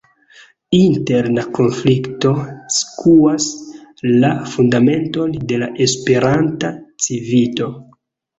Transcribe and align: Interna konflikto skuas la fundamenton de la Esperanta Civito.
Interna 0.75 1.43
konflikto 1.57 2.31
skuas 2.77 3.45
la 4.25 4.33
fundamenton 4.55 5.37
de 5.53 5.61
la 5.67 5.69
Esperanta 5.87 6.73
Civito. 7.07 7.71